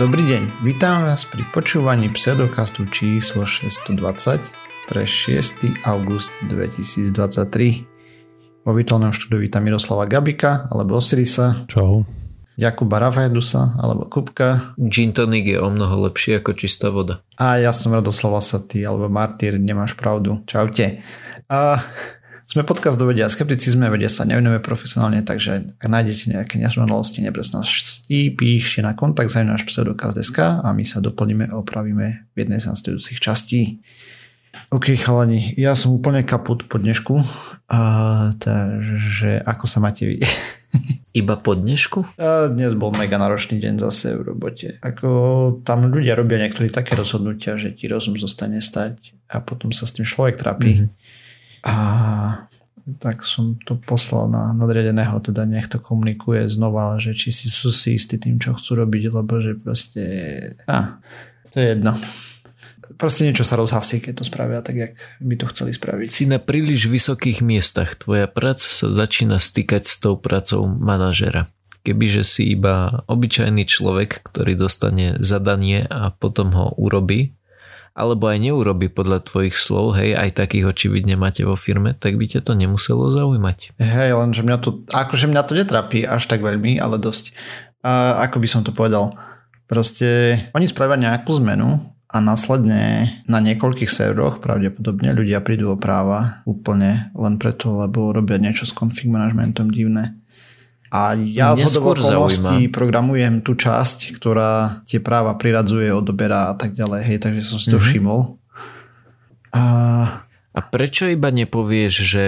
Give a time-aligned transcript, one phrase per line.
[0.00, 4.40] Dobrý deň, vítam vás pri počúvaní pseudokastu číslo 620
[4.88, 5.84] pre 6.
[5.84, 8.64] august 2023.
[8.64, 11.68] Vo virtuálnom štúdiu vítam Miroslava Gabika alebo Osirisa.
[11.68, 12.08] Čau.
[12.56, 14.72] Jakuba Rafaedusa alebo Kupka.
[14.80, 17.20] Gin tonic je o mnoho lepšie ako čistá voda.
[17.36, 20.40] A ja som Radoslava Saty alebo Martyr, nemáš pravdu.
[20.48, 21.04] Čaute.
[21.52, 21.84] A
[22.50, 28.34] sme podcast do vedia skepticizme, vedia sa nevenujeme profesionálne, takže ak nájdete nejaké nesrovnalosti, nepresnosti,
[28.34, 32.74] píšte na kontakt za náš pseudokaz.sk a my sa doplníme a opravíme v jednej z
[32.74, 33.78] nasledujúcich častí.
[34.74, 37.22] OK, chalani, ja som úplne kaput po dnešku,
[37.70, 37.80] a,
[38.34, 40.18] takže ako sa máte vy?
[41.22, 42.18] Iba po dnešku?
[42.18, 44.74] A dnes bol mega náročný deň zase v robote.
[44.82, 49.86] Ako tam ľudia robia niektorí také rozhodnutia, že ti rozum zostane stať a potom sa
[49.86, 50.90] s tým človek trápi.
[50.90, 50.99] Mm-hmm
[51.64, 51.76] a
[52.98, 57.70] tak som to poslal na nadriadeného, teda nech to komunikuje znova, že či si sú
[57.70, 60.02] si istí tým, čo chcú robiť, lebo že proste...
[60.66, 60.98] A,
[61.54, 61.94] to je jedno.
[62.98, 66.08] Proste niečo sa rozhasí, keď to spravia tak, jak by to chceli spraviť.
[66.10, 67.96] Si na príliš vysokých miestach.
[67.96, 71.48] Tvoja práca sa začína stýkať s tou prácou manažera.
[71.80, 77.39] Kebyže si iba obyčajný človek, ktorý dostane zadanie a potom ho urobí,
[78.00, 82.24] alebo aj neurobi podľa tvojich slov, hej, aj takých očividne máte vo firme, tak by
[82.24, 83.76] ťa to nemuselo zaujímať.
[83.76, 87.36] Hej, lenže mňa to, akože mňa to netrapí až tak veľmi, ale dosť.
[87.84, 89.12] A ako by som to povedal?
[89.68, 91.78] Proste oni spravia nejakú zmenu
[92.10, 98.40] a následne na niekoľkých serveroch pravdepodobne ľudia prídu o práva úplne len preto, lebo robia
[98.40, 100.18] niečo s config managementom divné.
[100.90, 107.00] A ja z okolností programujem tú časť, ktorá tie práva priradzuje, odoberá a tak ďalej.
[107.06, 107.86] Hej, takže som si to mm-hmm.
[107.86, 108.20] všimol.
[109.54, 109.62] A...
[110.50, 112.24] a prečo iba nepovieš, že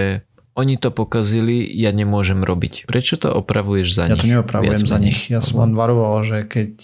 [0.53, 2.85] oni to pokazili, ja nemôžem robiť.
[2.85, 4.21] Prečo to opravuješ za ja nich?
[4.21, 5.19] Ja to neopravujem za nich.
[5.33, 6.77] Ja som len varoval, že keď...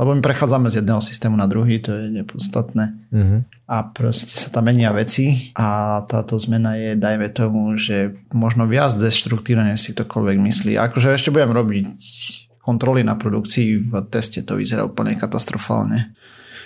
[0.00, 2.84] Lebo my prechádzame z jedného systému na druhý, to je nepodstatné.
[3.12, 3.44] Uh-huh.
[3.68, 8.96] A proste sa tam menia veci a táto zmena je, dajme tomu, že možno viac
[8.96, 10.72] deštruktívne, si ktokoľvek myslí.
[10.80, 11.84] Akože ešte budem robiť
[12.64, 16.16] kontroly na produkcii, v teste to vyzerá úplne katastrofálne.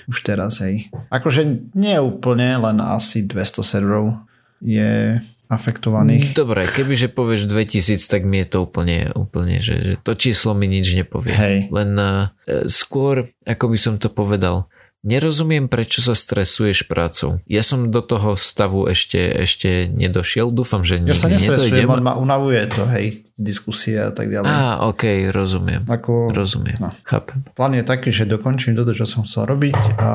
[0.06, 0.87] Už teraz, hej.
[1.10, 4.15] Akože nie úplne, len asi 200 serverov
[4.62, 6.34] je afektovaných.
[6.34, 10.67] Dobre, kebyže povieš 2000, tak mi je to úplne, úplne že, že to číslo mi
[10.67, 11.34] nič nepovie.
[11.34, 11.57] Hej.
[11.71, 12.31] Len uh,
[12.67, 14.67] skôr, ako by som to povedal,
[15.07, 17.39] nerozumiem, prečo sa stresuješ prácou.
[17.47, 21.15] Ja som do toho stavu ešte, ešte nedošiel, dúfam, že nie.
[21.15, 24.51] Ja sa nestresujem, ma, ma unavuje to, hej, diskusie a tak ďalej.
[24.51, 25.87] Á, ok, rozumiem.
[25.87, 26.91] Ako, rozumiem, no.
[27.07, 27.47] chápem.
[27.55, 30.11] Plán je taký, že dokončím toto, čo som chcel robiť a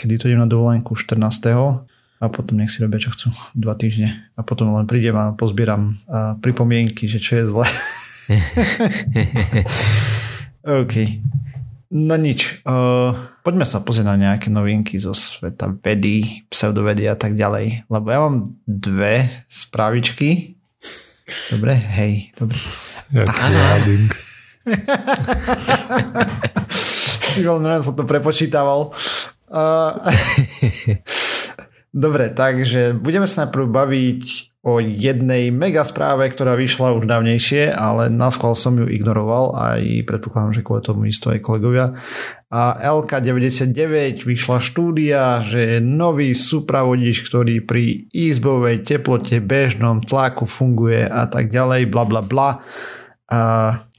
[0.00, 1.91] kedy to idem na dovolenku 14
[2.22, 3.34] a potom nech si robia, čo chcú.
[3.58, 4.30] Dva týždne.
[4.38, 7.66] A potom len prídem a pozbieram a pripomienky, že čo je zle.
[10.86, 10.94] OK.
[11.90, 12.62] No nič.
[12.62, 13.10] Uh,
[13.42, 17.90] poďme sa pozrieť na nejaké novinky zo sveta vedy, pseudovedy a tak ďalej.
[17.90, 20.54] Lebo ja mám dve správičky.
[21.50, 21.74] Dobre?
[21.74, 22.62] Hej, dobre.
[26.70, 27.50] S tým
[27.82, 28.94] som to prepočítaval.
[29.50, 29.98] Uh,
[31.92, 34.24] Dobre, takže budeme sa najprv baviť
[34.62, 40.54] o jednej mega správe, ktorá vyšla už dávnejšie, ale naskôr som ju ignoroval aj predpokladám,
[40.54, 41.98] že kvôli tomu isto aj kolegovia.
[42.48, 51.04] A LK99 vyšla štúdia, že je nový supravodič, ktorý pri izbovej teplote, bežnom tlaku funguje
[51.04, 52.62] a tak ďalej, bla bla bla.
[53.28, 53.40] A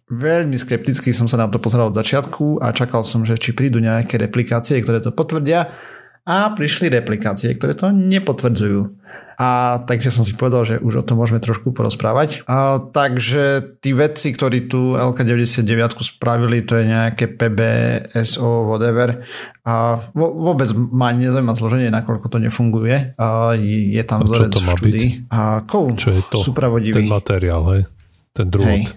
[0.07, 3.77] veľmi skepticky som sa na to pozeral od začiatku a čakal som, že či prídu
[3.83, 5.92] nejaké replikácie, ktoré to potvrdia
[6.23, 8.95] a prišli replikácie, ktoré to nepotvrdzujú.
[9.35, 12.47] A takže som si povedal, že už o tom môžeme trošku porozprávať.
[12.47, 19.25] A, takže tí vedci, ktorí tu LK99 spravili, to je nejaké PBSO, whatever.
[19.67, 23.19] A vo, vôbec ma nezaujíma zloženie, nakoľko to nefunguje.
[23.19, 25.27] A je tam vzorec štúdy.
[25.27, 26.39] A kou, čo je to?
[26.39, 27.03] Supravodivý.
[27.03, 27.81] Ten materiál, hej?
[28.31, 28.69] Ten drôt.
[28.69, 28.87] Hej.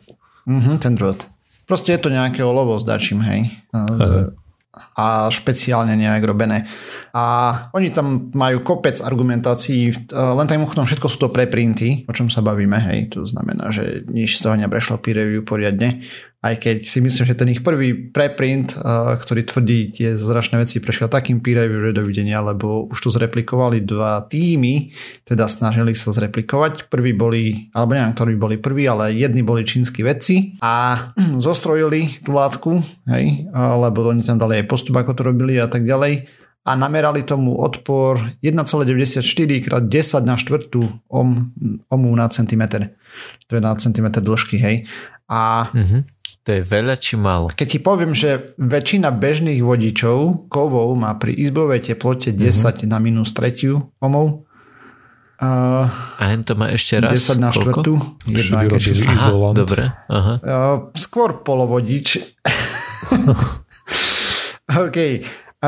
[0.47, 1.19] Mhm, ten drôt.
[1.67, 3.51] Proste je to nejaké olovo s dačím, hej.
[3.75, 4.37] Z,
[4.77, 6.69] a špeciálne nejak robené.
[7.17, 7.25] A
[7.73, 12.45] oni tam majú kopec argumentácií, len tak mimochodom všetko sú to preprinty, o čom sa
[12.45, 16.05] bavíme, hej, to znamená, že nič z toho neprešlo peer review poriadne,
[16.47, 18.79] aj keď si myslím, že ten ich prvý preprint,
[19.19, 24.23] ktorý tvrdí tie zračné veci, prešiel takým peer review, dovidenia, lebo už tu zreplikovali dva
[24.23, 24.95] týmy,
[25.27, 26.87] teda snažili sa zreplikovať.
[26.87, 31.07] Prvý boli, alebo neviem, ktorí boli prví, ale jedni boli čínsky vedci a
[31.47, 32.79] zostrojili tú látku,
[33.11, 37.23] hej, lebo oni tam dali aj postup, ako to robili a tak ďalej a namerali
[37.23, 41.55] tomu odpor 1,94 x 10 na štvrtú ohm,
[41.87, 42.91] ohmu na centimetr.
[43.47, 44.91] To je na centimetr dĺžky, hej.
[45.27, 46.03] A mm-hmm.
[46.47, 47.51] To je veľa či málo?
[47.51, 52.87] Keď ti poviem, že väčšina bežných vodičov kovov má pri izbovej teplote 10 mm-hmm.
[52.87, 54.47] na minus tretiu omov.
[55.43, 55.91] Uh,
[56.23, 57.11] a hen to má ešte raz?
[57.11, 57.99] 10 na štvrtú.
[59.11, 59.91] Aha, dobre.
[60.07, 60.35] Aha.
[60.39, 62.23] Uh, skôr polovodič.
[64.87, 64.99] OK.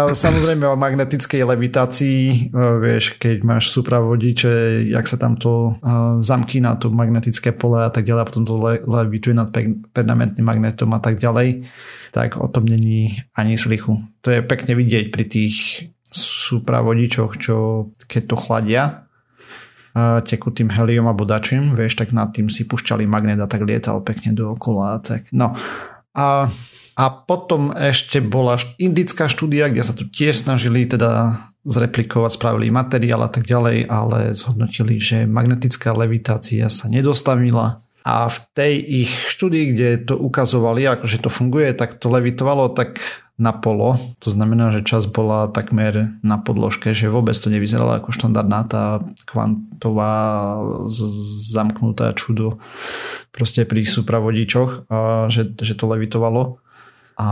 [0.06, 5.92] Samozrejme o magnetickej levitácii, e, vieš, keď máš supravodiče, jak sa tam to e,
[6.22, 9.50] zamkína to magnetické pole a tak ďalej, a potom to le, levituje nad
[9.90, 11.66] permanentným magnetom a tak ďalej,
[12.14, 13.98] tak o tom není ani slichu.
[14.22, 15.56] To je pekne vidieť pri tých
[16.14, 18.84] supravodičoch, čo keď to chladia,
[19.92, 24.04] e, tekutým heliom alebo dačím, vieš, tak nad tým si pušťali magnet a tak lietal
[24.04, 25.32] pekne dookola a tak.
[25.34, 25.56] No
[26.18, 26.50] a
[26.98, 33.22] a potom ešte bola indická štúdia, kde sa tu tiež snažili teda zreplikovať, spravili materiál
[33.22, 38.74] a tak ďalej, ale zhodnotili, že magnetická levitácia sa nedostavila a v tej
[39.04, 42.98] ich štúdii, kde to ukazovali, akože to funguje, tak to levitovalo tak
[43.36, 44.00] na polo.
[44.24, 49.04] To znamená, že čas bola takmer na podložke, že vôbec to nevyzeralo ako štandardná tá
[49.28, 50.14] kvantová
[51.52, 52.58] zamknutá čudo
[53.30, 54.90] proste pri supravodičoch,
[55.30, 56.64] že, že to levitovalo.
[57.18, 57.30] A...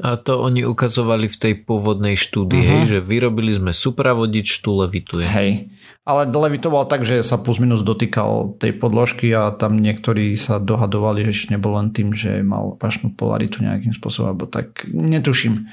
[0.00, 2.72] a to oni ukazovali v tej pôvodnej štúdii, uh-huh.
[2.72, 5.28] hej, že vyrobili sme supravodič, tu levituje.
[5.28, 5.68] Hej,
[6.08, 11.28] ale levitoval tak, že sa plus minus dotýkal tej podložky a tam niektorí sa dohadovali,
[11.28, 15.68] že nebol len tým, že mal pašnú polaritu nejakým spôsobom, alebo tak netuším.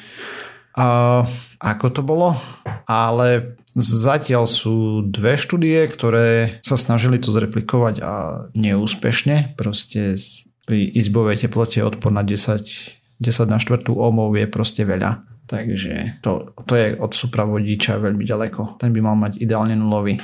[0.75, 1.23] A
[1.59, 2.35] ako to bolo,
[2.83, 8.13] ale zatiaľ sú dve štúdie, ktoré sa snažili to zreplikovať a
[8.55, 9.55] neúspešne.
[9.55, 10.19] Proste
[10.67, 15.23] pri izbovej teplote odpor na 10 10 na štvrtú ohmov je proste veľa.
[15.45, 18.81] Takže to, to je od supravodiča veľmi ďaleko.
[18.81, 20.17] Ten by mal mať ideálne nulový.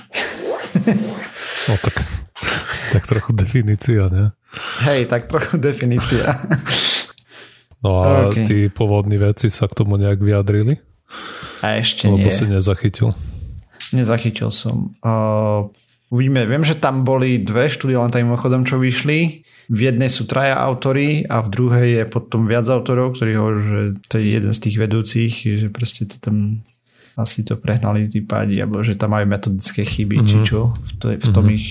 [1.68, 2.00] No tak,
[2.96, 4.32] tak trochu definícia, ne?
[4.88, 6.32] Hej, tak trochu definícia.
[7.84, 8.48] No a okay.
[8.50, 10.82] tí pôvodní veci sa k tomu nejak vyjadrili?
[11.62, 12.34] A ešte Lebo nie.
[12.34, 13.14] si nezachytil.
[13.94, 14.98] Nezachytil som.
[15.06, 15.70] Uh,
[16.12, 20.24] uvidíme, viem, že tam boli dve štúdie, len tam mimochodom, čo vyšli v jednej sú
[20.24, 24.54] traja autory a v druhej je potom viac autorov, ktorí hovorí, že to je jeden
[24.56, 26.64] z tých vedúcich, že proste to tam
[27.20, 30.30] asi to prehnali tí pádi, alebo že tam majú metodické chyby, mm-hmm.
[30.32, 30.46] či mhm.
[30.48, 31.60] čo v, to, v tom mm-hmm.
[31.60, 31.68] ich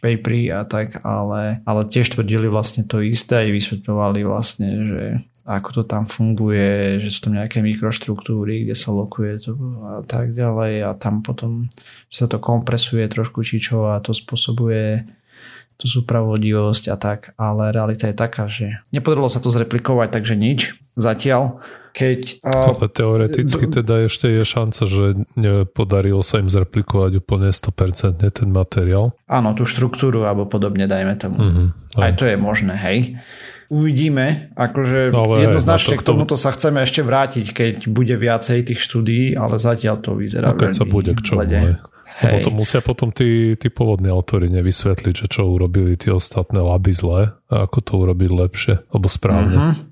[0.00, 5.02] paperi a tak, ale, ale tiež tvrdili vlastne to isté aj vysvetľovali vlastne, že
[5.50, 10.30] ako to tam funguje, že sú tam nejaké mikroštruktúry, kde sa lokuje to a tak
[10.30, 11.66] ďalej a tam potom
[12.06, 15.10] sa to kompresuje trošku či čo a to spôsobuje
[15.80, 20.76] tú súpravodivosť a tak, ale realita je taká, že nepodarilo sa to zreplikovať, takže nič
[20.94, 21.64] zatiaľ.
[21.90, 27.50] Keď, uh, ale teoreticky d- teda ešte je šanca, že nepodarilo sa im zreplikovať úplne
[27.50, 29.18] 100% ten materiál.
[29.26, 31.38] Áno, tú štruktúru alebo podobne, dajme tomu.
[31.42, 31.66] Mm-hmm,
[31.98, 32.02] aj.
[32.06, 33.18] aj to je možné, hej.
[33.70, 38.82] Uvidíme, akože ale jednoznačne to, k tomuto sa chceme ešte vrátiť, keď bude viacej tých
[38.82, 41.46] štúdií, ale zatiaľ to vyzerá no, keď sa bude k čomu,
[42.20, 42.44] Hej.
[42.44, 46.92] Lebo to musia potom tí, tí pôvodní autory nevysvetliť, že čo urobili tie ostatné laby
[46.92, 49.56] zle a ako to urobiť lepšie, alebo správne.
[49.56, 49.89] Mm-hmm.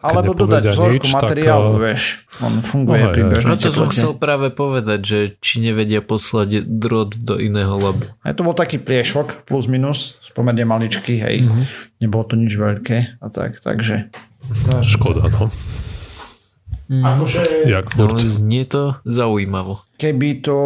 [0.00, 2.02] Alebo dodať vzorku materiálu, tak, vieš,
[2.38, 6.62] on funguje no, pri bežnej No to som chcel práve povedať, že či nevedia poslať
[6.64, 8.06] drôt do iného labu.
[8.22, 11.48] A to bol taký priešok, plus minus, spomerne maličký, hej.
[11.48, 11.64] Mm-hmm.
[12.04, 14.14] Nebolo to nič veľké a tak, takže...
[14.84, 15.48] Škoda, no.
[16.88, 17.04] Mm.
[17.04, 17.40] Akože...
[17.64, 19.80] Jak no, znie to zaujímavo.
[19.96, 20.56] Keby to...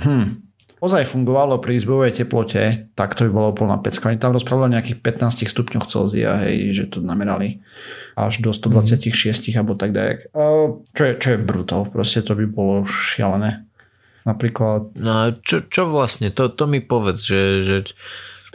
[0.00, 0.47] Hm,
[0.78, 4.10] ozaj fungovalo pri izbovej teplote, tak to by bolo plná pecka.
[4.10, 7.62] Oni tam rozprávali o nejakých 15 stupňoch Celzia, hej, že to namerali
[8.18, 9.58] až do 126 mm.
[9.58, 10.30] alebo tak dajak.
[10.94, 13.66] Čo je, čo je brutál, proste to by bolo šialené.
[14.26, 14.92] Napríklad...
[14.98, 17.76] No a čo, čo vlastne, to, to mi povedz, že, že,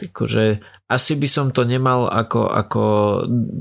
[0.06, 0.62] že
[0.94, 2.84] asi by som to nemal ako, ako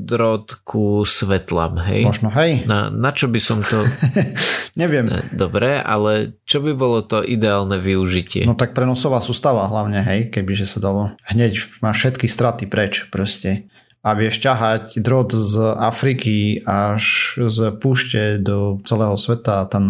[0.06, 2.06] drôt ku svetlám, hej?
[2.06, 2.70] Možno, hej.
[2.70, 3.82] Na, na čo by som to...
[4.82, 5.10] Neviem.
[5.34, 8.46] Dobre, ale čo by bolo to ideálne využitie?
[8.46, 11.18] No tak prenosová sústava hlavne, hej, kebyže sa dalo.
[11.30, 13.73] Hneď máš všetky straty preč proste
[14.04, 19.88] a vieš ťahať drôt z Afriky až z púšte do celého sveta a tam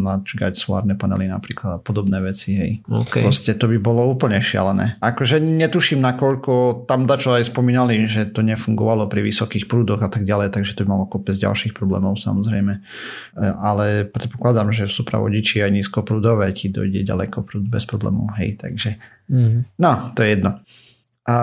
[0.00, 2.72] načgať solárne panely napríklad a podobné veci, hej.
[2.88, 3.20] Okay.
[3.20, 4.96] Proste to by bolo úplne šialené.
[4.96, 10.24] Akože netuším, nakoľko tam dačo aj spomínali, že to nefungovalo pri vysokých prúdoch a tak
[10.24, 12.80] ďalej, takže to by malo kopec ďalších problémov samozrejme.
[12.80, 12.80] E,
[13.44, 18.96] ale predpokladám, že v supravodiči aj nízkoprúdové ti dojde ďaleko prúd bez problémov, hej, takže
[19.28, 19.76] mm.
[19.76, 20.64] no, to je jedno
[21.24, 21.36] a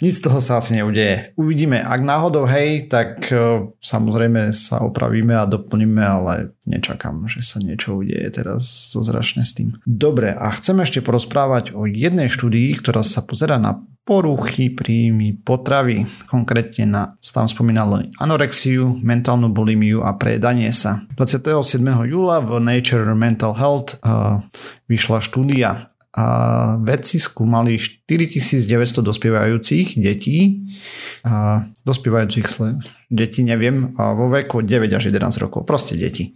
[0.00, 1.36] nic z toho sa asi neudeje.
[1.36, 7.60] Uvidíme, ak náhodou hej, tak uh, samozrejme sa opravíme a doplníme, ale nečakám, že sa
[7.60, 9.76] niečo udeje teraz zračne s tým.
[9.84, 16.08] Dobre, a chcem ešte porozprávať o jednej štúdii, ktorá sa pozera na poruchy príjmy potravy.
[16.24, 21.04] Konkrétne na, tam spomínali anorexiu, mentálnu bulimiu a prejedanie sa.
[21.20, 21.84] 27.
[22.08, 24.40] júla v Nature Mental Health uh,
[24.88, 26.26] vyšla štúdia a
[26.80, 30.64] vedci skúmali 4900 dospievajúcich detí,
[31.24, 32.48] a dospievajúcich
[33.12, 36.32] detí neviem, a vo veku 9 až 11 rokov, proste deti.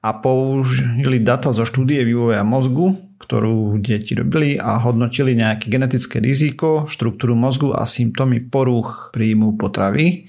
[0.00, 6.88] A použili data zo štúdie vývoja mozgu, ktorú deti robili a hodnotili nejaké genetické riziko,
[6.88, 10.28] štruktúru mozgu a symptómy porúch príjmu potravy.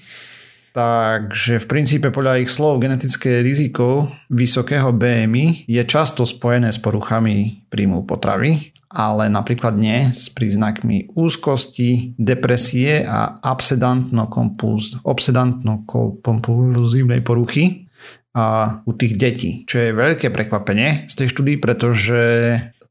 [0.76, 7.64] Takže v princípe podľa ich slov genetické riziko vysokého BMI je často spojené s poruchami
[7.72, 13.40] príjmu potravy, ale napríklad nie s príznakmi úzkosti, depresie a
[15.00, 17.88] obsedantno-kompulzívnej poruchy
[18.36, 22.20] a u tých detí, čo je veľké prekvapenie z tej štúdii, pretože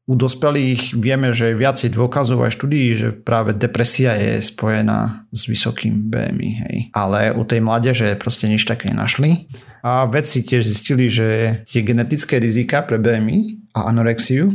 [0.06, 5.50] u dospelých vieme, že je viacej dôkazov aj štúdií, že práve depresia je spojená s
[5.50, 6.50] vysokým BMI.
[6.62, 6.76] Hej.
[6.94, 9.50] Ale u tej mládeže proste nič také nenašli.
[9.82, 14.54] A vedci tiež zistili, že tie genetické rizika pre BMI a anorexiu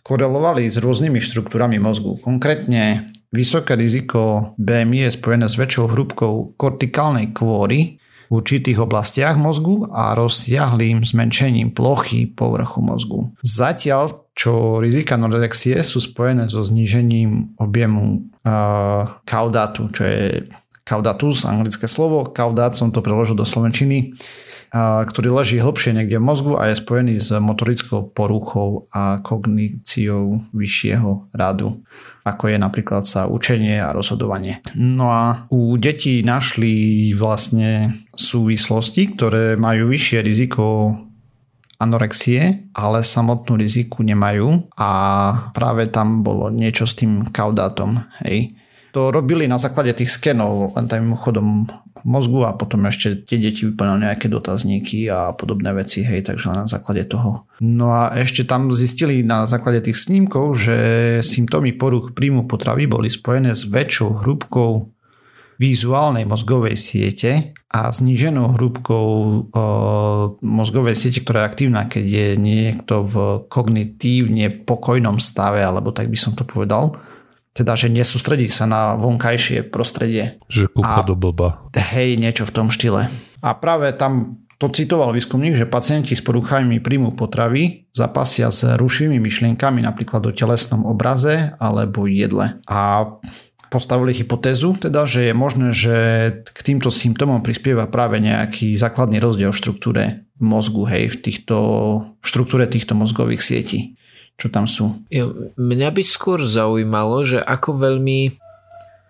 [0.00, 2.16] korelovali s rôznymi štruktúrami mozgu.
[2.24, 3.04] Konkrétne
[3.36, 11.06] vysoké riziko BMI je spojené s väčšou hrúbkou kortikálnej kôry určitých oblastiach mozgu a rozsiahlým
[11.06, 13.20] zmenšením plochy povrchu mozgu.
[13.42, 20.24] Zatiaľ čo rizika anorexie sú spojené so znížením objemu uh, kaudátu, čo je
[20.84, 22.28] kaudatus, anglické slovo.
[22.28, 26.80] Kaudát som to preložil do slovenčiny, uh, ktorý leží hlbšie niekde v mozgu a je
[26.80, 31.82] spojený s motorickou poruchou a kogníciou vyššieho radu
[32.26, 34.58] ako je napríklad sa učenie a rozhodovanie.
[34.74, 40.98] No a u detí našli vlastne súvislosti, ktoré majú vyššie riziko
[41.78, 44.90] anorexie, ale samotnú riziku nemajú a
[45.54, 48.02] práve tam bolo niečo s tým kaudátom.
[48.26, 48.58] Hej.
[48.96, 51.68] To robili na základe tých skenov, len tým chodom
[52.00, 56.64] mozgu a potom ešte tie deti vyplňali nejaké dotazníky a podobné veci, hej, takže na
[56.64, 57.44] základe toho.
[57.60, 60.76] No a ešte tam zistili na základe tých snímkov, že
[61.20, 64.88] symptómy poruch príjmu potravy boli spojené s väčšou hrúbkou
[65.60, 69.36] vizuálnej mozgovej siete a zníženou hrúbkou e,
[70.40, 73.14] mozgovej siete, ktorá je aktívna, keď je niekto v
[73.52, 76.96] kognitívne pokojnom stave, alebo tak by som to povedal.
[77.56, 80.36] Teda, že nesústredí sa na vonkajšie prostredie.
[80.52, 81.64] Že kúpa do blba.
[81.72, 83.08] Hej, niečo v tom štýle.
[83.40, 89.20] A práve tam to citoval výskumník, že pacienti s poruchami príjmu potravy zapasia s rušivými
[89.20, 92.60] myšlienkami napríklad o telesnom obraze alebo jedle.
[92.64, 93.04] A
[93.68, 95.96] postavili hypotézu, teda, že je možné, že
[96.48, 100.04] k týmto symptómom prispieva práve nejaký základný rozdiel v štruktúre
[100.40, 101.56] mozgu, hej, v, týchto,
[102.20, 104.00] v štruktúre týchto mozgových sietí,
[104.36, 105.00] čo tam sú.
[105.56, 108.40] Mňa by skôr zaujímalo, že ako veľmi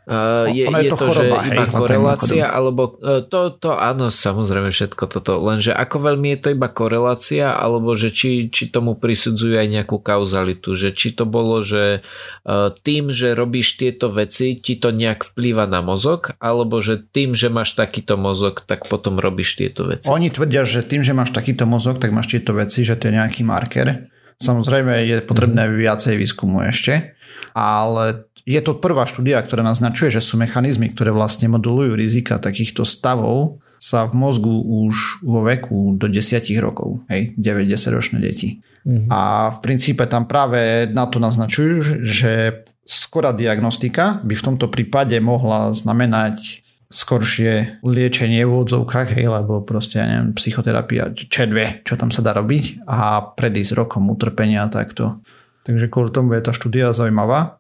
[0.06, 4.06] Uh, je, je, je to, choroba, že iba hej, korelácia, alebo uh, to, to áno,
[4.06, 8.95] samozrejme všetko toto, lenže ako veľmi je to iba korelácia, alebo že či, či tomu
[8.95, 12.06] prisudzujú aj nejakú kauzalitu, že či to bolo, že
[12.47, 17.35] uh, tým, že robíš tieto veci, ti to nejak vplýva na mozog, alebo že tým,
[17.35, 20.06] že máš takýto mozog, tak potom robíš tieto veci.
[20.06, 23.18] Oni tvrdia, že tým, že máš takýto mozog, tak máš tieto veci, že to je
[23.18, 24.06] nejaký marker.
[24.37, 27.16] Samozrejme je potrebné viacej výskumu ešte,
[27.57, 32.87] ale je to prvá štúdia, ktorá naznačuje, že sú mechanizmy, ktoré vlastne modulujú rizika takýchto
[32.87, 34.57] stavov sa v mozgu
[34.88, 38.64] už vo veku do 10 rokov, hej, 9-10 ročné deti.
[38.87, 39.11] Mm-hmm.
[39.11, 45.19] A v princípe tam práve na to naznačujú, že skorá diagnostika by v tomto prípade
[45.19, 52.14] mohla znamenať skoršie liečenie v odzovkách, hej, lebo proste, ja neviem, psychoterapia, čedve, čo tam
[52.14, 55.19] sa dá robiť a predísť rokom utrpenia takto.
[55.66, 57.59] Takže kvôli tomu je tá štúdia zaujímavá.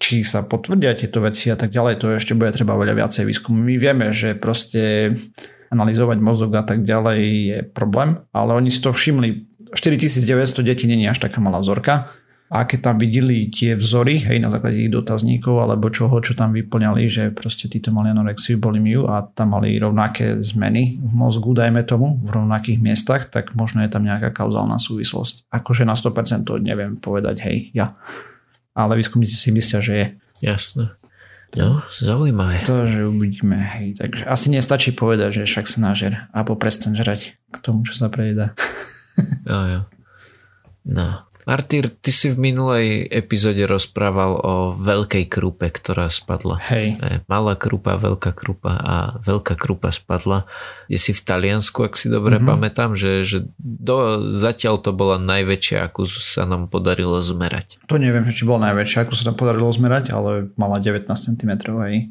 [0.00, 3.60] Či sa potvrdia tieto veci a tak ďalej, to ešte bude treba veľa viacej výskumu.
[3.60, 5.12] My vieme, že proste
[5.68, 9.52] analyzovať mozog a tak ďalej je problém, ale oni si to všimli.
[9.76, 12.08] 4900 detí není až taká malá vzorka
[12.54, 16.54] a keď tam videli tie vzory, hej, na základe ich dotazníkov alebo čoho, čo tam
[16.54, 21.82] vyplňali, že proste títo mali anorexiu, miu a tam mali rovnaké zmeny v mozgu, dajme
[21.82, 25.50] tomu, v rovnakých miestach, tak možno je tam nejaká kauzálna súvislosť.
[25.50, 27.98] Akože na 100% to neviem povedať, hej, ja.
[28.70, 30.06] Ale výskumníci si myslia, že je.
[30.46, 30.94] Jasné.
[31.58, 32.62] No, zaujímavé.
[32.66, 33.98] To, že uvidíme, hej.
[33.98, 38.06] Takže asi nestačí povedať, že však sa nažer a prestaň žrať k tomu, čo sa
[38.06, 38.54] prejedá.
[39.50, 39.80] jo, jo.
[40.86, 41.26] No.
[41.44, 46.56] Martyr, ty si v minulej epizóde rozprával o veľkej krupe, ktorá spadla.
[46.72, 46.96] Hej.
[47.28, 50.48] Malá krupa, veľká krupa a veľká krupa spadla.
[50.88, 52.48] Je si v Taliansku, ak si dobre mm-hmm.
[52.48, 57.76] pamätám, že, že do, zatiaľ to bola najväčšia, akú sa nám podarilo zmerať.
[57.92, 61.52] To neviem, či bola najväčšia, ako sa nám podarilo zmerať, ale mala 19 cm.
[61.84, 62.08] Hej.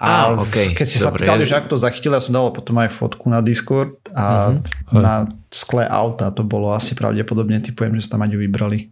[0.00, 0.72] A ah, okay.
[0.72, 1.04] keď si Dobre.
[1.04, 4.56] sa pýtali, že ako to zachytili, ja som dal potom aj fotku na Discord a
[4.56, 4.96] uh-huh.
[4.96, 8.88] na skle auta to bolo asi pravdepodobne, typujem, že sa tam aj vybrali.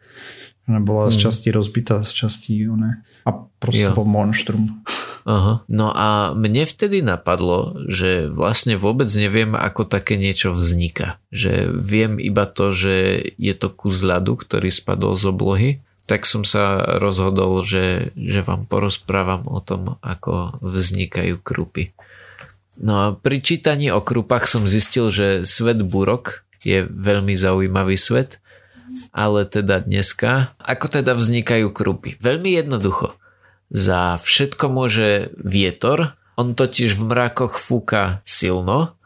[0.68, 1.16] Ona bola uh-huh.
[1.16, 1.24] z mhm.
[1.24, 3.00] časti rozbitá, z časti one.
[3.24, 3.96] A proste jo.
[3.96, 4.84] bol monštrum.
[5.28, 5.64] Aha.
[5.68, 11.20] No a mne vtedy napadlo, že vlastne vôbec neviem, ako také niečo vzniká.
[11.32, 15.70] Že viem iba to, že je to kus ľadu, ktorý spadol z oblohy
[16.08, 21.92] tak som sa rozhodol, že, že vám porozprávam o tom, ako vznikajú krupy.
[22.80, 28.40] No a pri čítaní o krupách som zistil, že svet burok je veľmi zaujímavý svet,
[29.12, 32.16] ale teda dneska, ako teda vznikajú krupy?
[32.18, 33.14] Veľmi jednoducho.
[33.68, 38.97] Za všetko môže vietor, on totiž v mrakoch fúka silno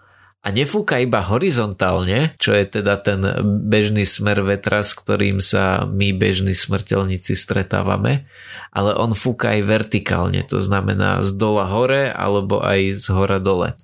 [0.42, 3.22] a nefúka iba horizontálne, čo je teda ten
[3.62, 8.26] bežný smer vetra, s ktorým sa my bežní smrteľníci stretávame,
[8.74, 13.78] ale on fúka aj vertikálne, to znamená z dola hore alebo aj z hora dole.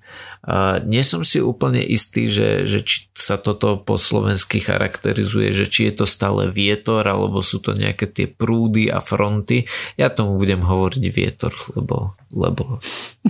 [0.87, 5.91] Nie som si úplne istý, že, že či sa toto po slovensky charakterizuje, že či
[5.91, 9.67] je to stále vietor, alebo sú to nejaké tie prúdy a fronty.
[9.99, 12.79] Ja tomu budem hovoriť vietor, lebo, lebo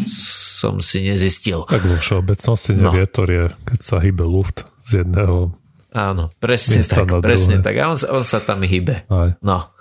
[0.06, 1.66] som si nezistil.
[1.66, 2.94] Tak vo všeobecnosti no.
[2.94, 5.58] vietor je, keď sa hýbe luft z jedného
[5.89, 7.74] Áno, presne tak, presne tak.
[7.82, 9.10] A on, on sa tam hýbe.
[9.10, 9.34] Aj.
[9.42, 9.74] No.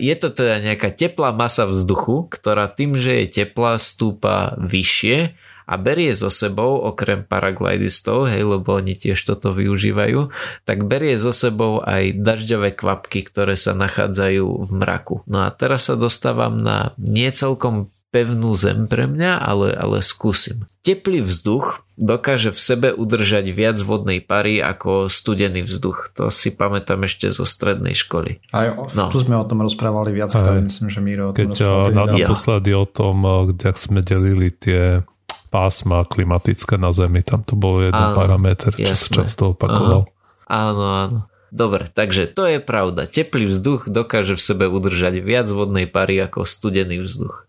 [0.00, 5.36] Je to teda nejaká teplá masa vzduchu, ktorá tým, že je teplá, stúpa vyššie
[5.66, 10.30] a berie so sebou, okrem paraglidistov, hej, lebo oni tiež toto využívajú,
[10.62, 15.26] tak berie so sebou aj dažďové kvapky, ktoré sa nachádzajú v mraku.
[15.26, 20.64] No a teraz sa dostávam na niecelkom pevnú zem pre mňa, ale, ale skúsim.
[20.80, 26.14] Teplý vzduch dokáže v sebe udržať viac vodnej pary ako studený vzduch.
[26.16, 28.40] To si pamätám ešte zo strednej školy.
[28.56, 29.12] Aj no.
[29.12, 31.52] tu sme o tom rozprávali viac, myslím, že Miro o tom Keď
[31.92, 35.04] naposledy o tom, kde sme delili tie
[35.48, 37.22] pásma klimatické na Zemi.
[37.22, 40.10] Tam to bol jeden áno, parameter, čo sa často opakoval.
[40.46, 41.18] Áno, áno.
[41.54, 43.06] Dobre, takže to je pravda.
[43.06, 47.46] Teplý vzduch dokáže v sebe udržať viac vodnej pary ako studený vzduch.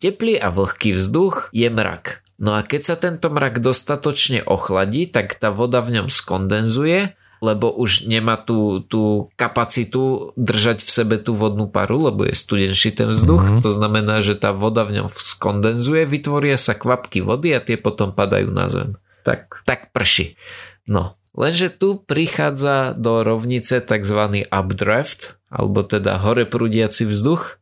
[0.00, 2.24] Teplý a vlhký vzduch je mrak.
[2.38, 7.70] No a keď sa tento mrak dostatočne ochladí, tak tá voda v ňom skondenzuje lebo
[7.70, 13.14] už nemá tú, tú kapacitu držať v sebe tú vodnú paru, lebo je studenší ten
[13.14, 13.44] vzduch.
[13.44, 13.62] Mm-hmm.
[13.62, 18.10] To znamená, že tá voda v ňom skondenzuje, vytvoria sa kvapky vody a tie potom
[18.10, 18.98] padajú na zem.
[19.22, 20.34] Tak, tak prší.
[20.88, 24.48] No, lenže tu prichádza do rovnice tzv.
[24.48, 27.60] updraft, alebo teda hore prúdiaci vzduch,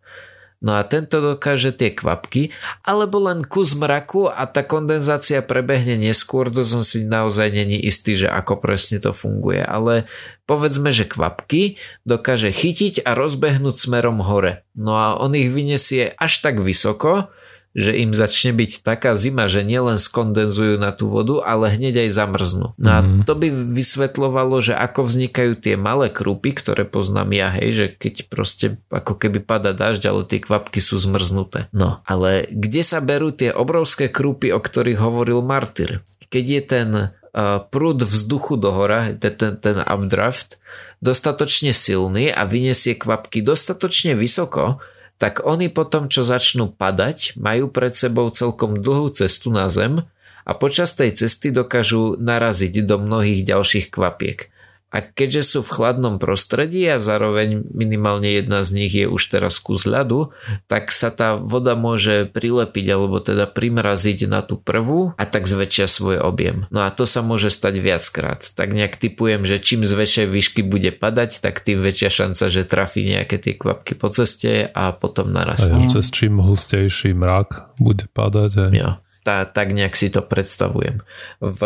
[0.64, 2.48] No a tento dokáže tie kvapky,
[2.80, 8.16] alebo len kus mraku a tá kondenzácia prebehne neskôr, to som si naozaj není istý,
[8.16, 10.08] že ako presne to funguje, ale
[10.48, 11.76] povedzme, že kvapky
[12.08, 14.64] dokáže chytiť a rozbehnúť smerom hore.
[14.72, 17.28] No a on ich vyniesie až tak vysoko,
[17.76, 22.10] že im začne byť taká zima, že nielen skondenzujú na tú vodu, ale hneď aj
[22.16, 22.66] zamrznú.
[22.80, 23.28] No a mhm.
[23.28, 28.14] to by vysvetlovalo, že ako vznikajú tie malé krúpy, ktoré poznám ja, hej, že keď
[28.32, 31.68] proste ako keby pada dažď, ale tie kvapky sú zmrznuté.
[31.76, 36.00] No, ale kde sa berú tie obrovské krúpy, o ktorých hovoril Martyr?
[36.32, 40.56] Keď je ten uh, prúd vzduchu do hora, ten, ten, ten updraft,
[41.04, 44.80] dostatočne silný a vyniesie kvapky dostatočne vysoko,
[45.16, 50.04] tak oni potom, čo začnú padať, majú pred sebou celkom dlhú cestu na zem
[50.44, 54.52] a počas tej cesty dokážu naraziť do mnohých ďalších kvapiek.
[54.94, 59.58] A keďže sú v chladnom prostredí a zároveň minimálne jedna z nich je už teraz
[59.58, 60.30] kus ľadu,
[60.70, 65.86] tak sa tá voda môže prilepiť alebo teda primraziť na tú prvú a tak zväčšia
[65.90, 66.70] svoj objem.
[66.70, 68.40] No a to sa môže stať viackrát.
[68.46, 72.62] Tak nejak typujem, že čím z väčšej výšky bude padať, tak tým väčšia šanca, že
[72.62, 75.82] trafí nejaké tie kvapky po ceste a potom narastie.
[75.82, 78.50] A cez čím hustejší mrak bude padať.
[78.54, 78.70] Aj.
[78.70, 78.90] Jo
[79.26, 81.02] tá, tak nejak si to predstavujem.
[81.42, 81.60] V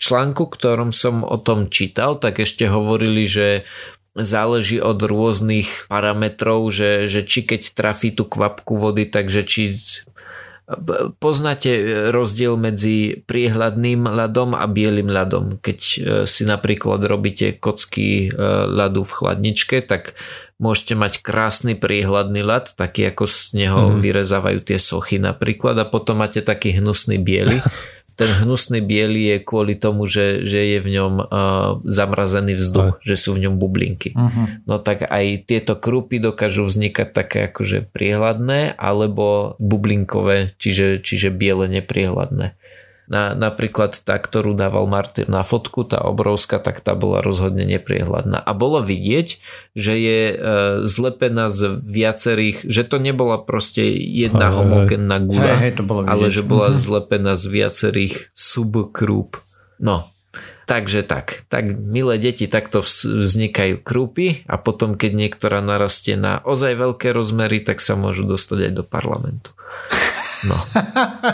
[0.00, 3.68] článku, ktorom som o tom čítal, tak ešte hovorili, že
[4.16, 9.76] záleží od rôznych parametrov, že, že či keď trafí tú kvapku vody, takže či
[11.20, 11.70] poznáte
[12.12, 15.64] rozdiel medzi priehľadným ľadom a bielým ľadom.
[15.64, 15.98] Keď e,
[16.28, 18.36] si napríklad robíte kocky e,
[18.68, 20.12] ľadu v chladničke, tak
[20.58, 24.02] môžete mať krásny priehľadný ľad, taký ako z neho mm.
[24.02, 27.62] vyrezávajú tie sochy napríklad a potom máte taký hnusný biely.
[28.18, 31.26] ten hnusný biely je kvôli tomu, že, že je v ňom uh,
[31.86, 33.02] zamrazený vzduch, Aj.
[33.06, 34.10] že sú v ňom bublinky.
[34.10, 34.58] Uh-huh.
[34.66, 41.70] No tak aj tieto krúpy dokážu vznikať také akože priehľadné alebo bublinkové, čiže, čiže biele
[41.70, 42.58] nepriehľadné.
[43.08, 48.36] Na, napríklad tá, ktorú dával Martyr na fotku, tá obrovská, tak tá bola rozhodne nepriehľadná.
[48.36, 49.40] A bolo vidieť,
[49.72, 50.36] že je e,
[50.84, 56.68] zlepená z viacerých, že to nebola proste jedna homogénna gula, hej, hej, ale že bola
[56.68, 56.84] mm-hmm.
[56.84, 59.40] zlepená z viacerých subkrúp.
[59.80, 60.12] No,
[60.68, 66.76] Takže tak, tak milé deti, takto vznikajú krúpy a potom, keď niektorá narastie na ozaj
[66.76, 69.56] veľké rozmery, tak sa môžu dostať aj do parlamentu.
[70.46, 70.54] No.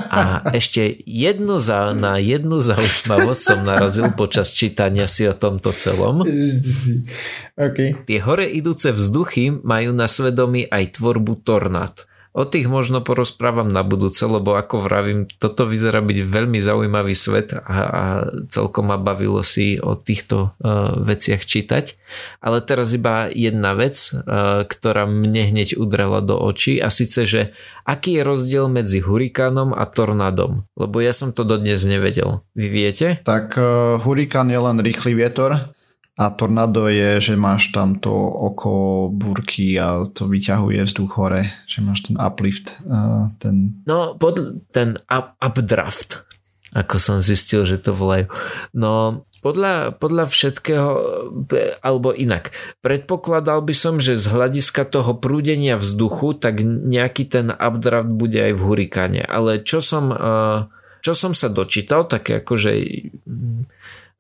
[0.09, 6.25] A ešte jednu za, na jednu zaujímavosť som narazil počas čítania si o tomto celom.
[7.55, 7.95] Okay.
[8.09, 12.09] Tie hore idúce vzduchy majú na svedomí aj tvorbu tornád.
[12.35, 17.55] O tých možno porozprávam na budúce, lebo ako vravím, toto vyzerá byť veľmi zaujímavý svet
[17.55, 18.03] a, a
[18.51, 21.95] celkom ma bavilo si o týchto uh, veciach čítať.
[22.43, 27.41] Ale teraz iba jedna vec, uh, ktorá mne hneď udrela do očí a síce, že
[27.87, 30.67] aký je rozdiel medzi hurikánom a tornádom?
[30.75, 32.43] Lebo ja som to dodnes nevedel.
[32.59, 33.07] Vy viete?
[33.23, 35.71] Tak uh, hurikán je len rýchly vietor
[36.15, 41.83] a tornádo je, že máš tam to oko búrky a to vyťahuje vzduch hore, že
[41.83, 42.79] máš ten uplift.
[43.43, 43.83] Ten...
[43.83, 46.23] No, pod, ten up, updraft,
[46.71, 48.31] ako som zistil, že to volajú.
[48.71, 50.91] No, podľa, podľa všetkého,
[51.83, 58.09] alebo inak, predpokladal by som, že z hľadiska toho prúdenia vzduchu, tak nejaký ten updraft
[58.09, 59.23] bude aj v hurikáne.
[59.27, 60.15] Ale čo som,
[61.03, 62.73] čo som sa dočítal, také akože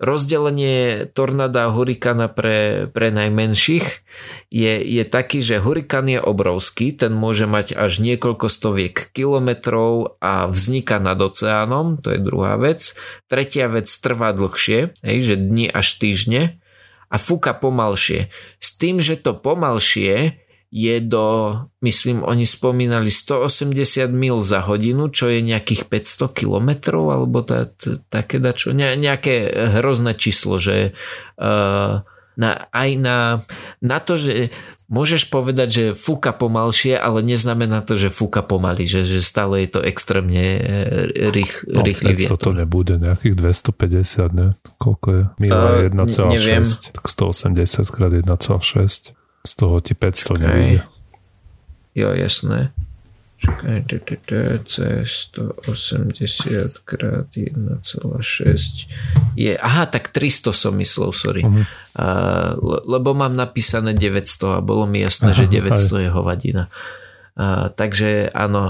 [0.05, 4.05] rozdelenie tornáda a hurikána pre, pre najmenších
[4.53, 10.47] je, je taký, že hurikán je obrovský, ten môže mať až niekoľko stoviek kilometrov a
[10.47, 12.93] vzniká nad oceánom, to je druhá vec.
[13.27, 16.61] Tretia vec trvá dlhšie, hej, že dni až týždne
[17.09, 18.29] a fúka pomalšie.
[18.61, 20.44] S tým, že to pomalšie
[20.75, 21.55] je do,
[21.87, 28.03] myslím, oni spomínali 180 mil za hodinu, čo je nejakých 500 kilometrov, alebo tá, tá,
[28.11, 30.91] také dačo, ne, nejaké hrozné číslo, že
[31.39, 32.03] uh,
[32.35, 33.19] na, aj na,
[33.79, 34.51] na to, že
[34.91, 39.79] môžeš povedať, že fúka pomalšie, ale neznamená to, že fúka pomaly, že, že stále je
[39.79, 42.35] to extrémne e, rych, no, rýchly vietor.
[42.35, 44.59] to nebude, nejakých 250, ne?
[44.83, 45.23] Koľko je?
[45.39, 49.15] Mila uh, 1,6, tak 180 krát 1,6.
[49.45, 50.41] Z toho ti 500 okay.
[50.41, 50.83] nevíde.
[51.95, 52.73] Jo, jasné.
[53.45, 53.85] Čakaj,
[54.65, 58.89] C 180 krát 1,6
[59.37, 61.43] je, aha, tak 300 som myslel, sorry.
[61.45, 61.67] Uh-huh.
[61.93, 62.57] Uh,
[62.89, 66.03] lebo mám napísané 900 a bolo mi jasné, aha, že 900 aj.
[66.09, 66.73] je hovadina.
[67.75, 68.63] Takže áno,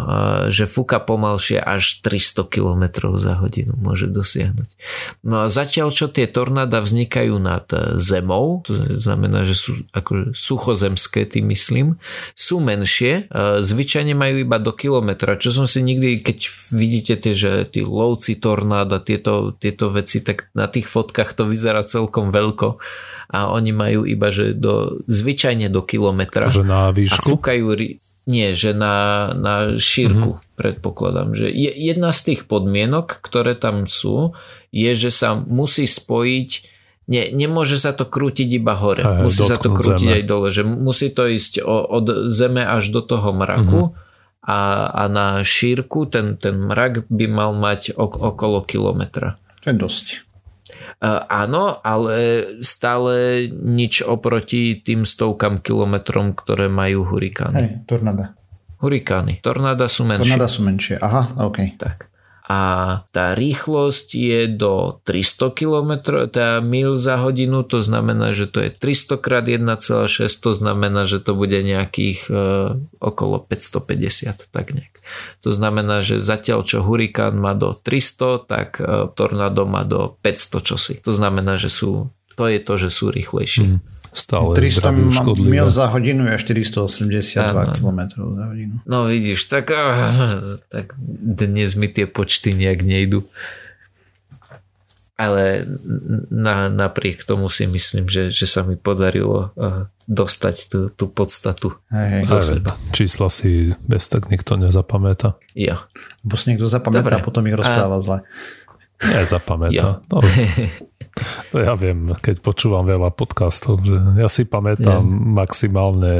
[0.48, 4.68] že fúka pomalšie až 300 km za hodinu môže dosiahnuť.
[5.20, 10.32] No a zatiaľ, čo tie tornáda vznikajú nad e, zemou, to znamená, že sú ako
[10.32, 12.00] suchozemské, tým myslím,
[12.32, 17.36] sú menšie, e, zvyčajne majú iba do kilometra, čo som si nikdy, keď vidíte tie,
[17.36, 22.80] že tí lovci tornáda, tieto, tieto veci, tak na tých fotkách to vyzerá celkom veľko
[23.28, 26.48] a oni majú iba, že do, zvyčajne do kilometra.
[26.48, 27.20] Že na výšku?
[27.20, 27.64] A fúkajú
[28.24, 30.56] nie, že na, na šírku mm-hmm.
[30.56, 31.36] predpokladám.
[31.36, 34.32] Že je, jedna z tých podmienok, ktoré tam sú,
[34.72, 39.04] je, že sa musí spojiť nie, nemôže sa to krútiť iba hore.
[39.04, 40.16] Aj, musí sa to krútiť zeme.
[40.16, 40.48] aj dole.
[40.48, 44.48] Že musí to ísť o, od zeme až do toho mraku mm-hmm.
[44.48, 49.36] a, a na šírku ten, ten mrak by mal mať ok, okolo kilometra.
[49.68, 50.06] To je dosť.
[51.02, 57.56] Áno, ale stále nič oproti tým stovkám kilometrom, ktoré majú hurikány.
[57.58, 58.38] Hej, tornáda.
[58.78, 59.40] Hurikány.
[59.40, 60.36] Tornáda sú menšie.
[60.36, 61.58] Tornáda sú menšie, aha, ok.
[61.80, 62.13] Tak
[62.44, 62.60] a
[63.08, 65.92] tá rýchlosť je do 300 km,
[66.28, 71.24] teda mil za hodinu, to znamená, že to je 300 krát 1,6, to znamená, že
[71.24, 72.34] to bude nejakých e,
[73.00, 74.92] okolo 550, tak nejak.
[75.40, 80.68] To znamená, že zatiaľ čo hurikán má do 300, tak e, tornádo má do 500
[80.68, 80.94] čosi.
[81.00, 83.80] To znamená, že sú, to je to, že sú rýchlejšie.
[83.80, 84.94] Mm stále 300
[85.34, 88.74] mil za hodinu je 482 km za hodinu.
[88.86, 89.74] No vidíš, tak,
[90.70, 90.94] tak
[91.34, 93.26] dnes mi tie počty nejak nejdu.
[95.14, 95.62] Ale
[96.30, 99.54] na, napriek tomu si myslím, že, že sa mi podarilo
[100.10, 102.42] dostať tú, tú podstatu hej, hej.
[102.42, 102.74] seba.
[102.90, 105.38] Čísla si bez tak nikto nezapamätá.
[105.54, 105.86] Ja.
[106.26, 107.22] Bo si niekto zapamätá Dobre.
[107.22, 108.02] a potom ich rozpráva a...
[108.02, 108.18] zle.
[109.06, 110.02] Nezapamätá.
[110.02, 110.06] Ja.
[110.10, 110.18] No,
[111.54, 115.22] To ja viem, keď počúvam veľa podcastov, že ja si pamätám yeah.
[115.38, 116.14] maximálne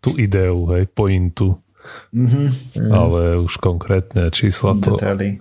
[0.00, 1.60] tú ideu, hej, pointu
[2.12, 2.90] mm-hmm.
[2.92, 5.40] ale už konkrétne čísla to Detaily,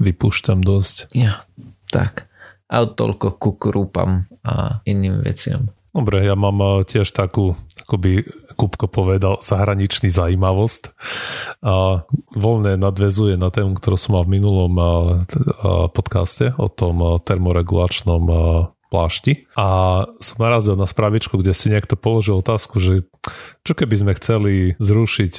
[0.00, 1.12] vypúšťam dosť.
[1.16, 1.44] Ja,
[1.92, 2.28] tak.
[2.72, 5.68] A toľko ku krúpam a iným veciam.
[5.92, 7.52] Dobre, ja mám eh, tiež takú,
[7.92, 8.24] ako by
[8.56, 10.96] Kupko povedal, zahraničný zaujímavosť.
[11.60, 14.72] A voľne nadvezuje na tému, ktorú som mal v minulom
[15.92, 18.24] podcaste o tom termoregulačnom
[18.88, 19.68] plášti a
[20.24, 23.04] som narazil na spravičku, kde si niekto položil otázku, že
[23.62, 25.34] čo keby sme chceli zrušiť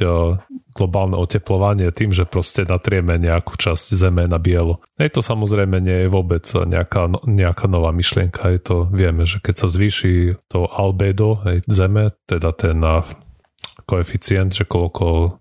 [0.74, 4.82] globálne oteplovanie tým, že proste natrieme nejakú časť Zeme na bielo.
[4.98, 8.50] Hej, to samozrejme nie je vôbec nejaká, nejaká nová myšlienka.
[8.56, 12.82] Je to, vieme, že keď sa zvýši to albedo hej, Zeme, teda ten
[13.84, 15.38] koeficient, že koľko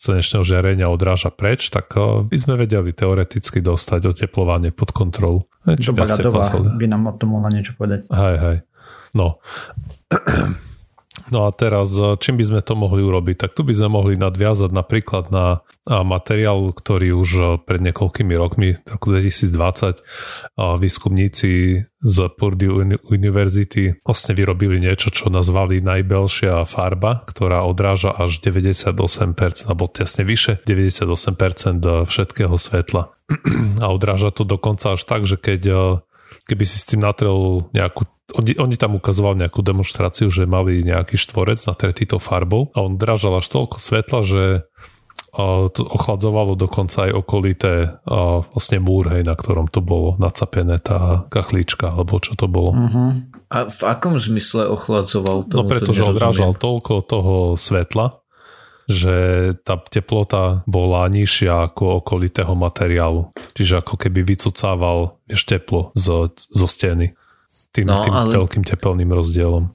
[0.00, 1.94] slnečného žiarenia odráža preč, tak
[2.26, 5.46] by sme vedeli teoreticky dostať oteplovanie pod kontrolu.
[5.62, 8.08] Čo ľadová by nám o tom mohla niečo povedať.
[8.10, 8.56] Hej, hej.
[9.14, 9.38] No.
[11.34, 11.90] No a teraz,
[12.22, 13.36] čím by sme to mohli urobiť?
[13.42, 17.30] Tak tu by sme mohli nadviazať napríklad na materiál, ktorý už
[17.66, 20.06] pred niekoľkými rokmi, v roku 2020,
[20.58, 29.66] výskumníci z Purdue University vlastne vyrobili niečo, čo nazvali najbelšia farba, ktorá odráža až 98%,
[29.66, 33.10] alebo tesne vyše 98% všetkého svetla.
[33.82, 35.62] A odráža to dokonca až tak, že keď
[36.46, 41.14] keby si s tým natrel nejakú oni, oni tam ukazovali nejakú demonstráciu, že mali nejaký
[41.14, 44.44] štvorec na tou farbou a on dražal až toľko svetla, že
[45.70, 48.00] to ochladzovalo dokonca aj okolité
[48.50, 52.72] vlastne múr, hej, na ktorom to bolo nacapené tá kachlička, alebo čo to bolo.
[52.72, 53.20] Uh-huh.
[53.52, 55.60] A v akom zmysle ochladzoval to?
[55.60, 58.25] No pretože odrážal toľko toho svetla,
[58.86, 59.16] že
[59.66, 63.34] tá teplota bola nižšia ako okolitého materiálu.
[63.58, 67.18] Čiže ako keby vycucával vieš, teplo zo, zo steny
[67.72, 68.32] tým, no, tým ale...
[68.32, 69.72] veľkým tepelným rozdielom.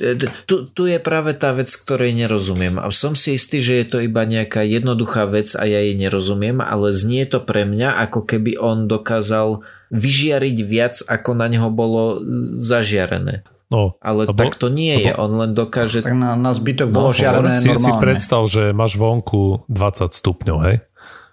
[0.50, 2.82] Tu, tu je práve tá vec, ktorej nerozumiem.
[2.82, 6.62] A som si istý, že je to iba nejaká jednoduchá vec a ja jej nerozumiem,
[6.62, 12.21] ale znie to pre mňa, ako keby on dokázal vyžiariť viac, ako na neho bolo
[12.58, 13.43] zažiarené.
[13.71, 16.03] No, ale lebo, tak to nie lebo, je, on len dokáže...
[16.03, 17.88] Tak na, na zbytok bolo no, žiarené si, normálne.
[17.88, 20.84] Si predstav, že máš vonku 20 stupňov, hej?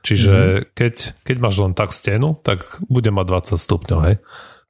[0.06, 0.66] Čiže mm-hmm.
[0.78, 0.94] keď,
[1.26, 4.16] keď máš len tak stenu, tak bude mať 20 stupňov, hej?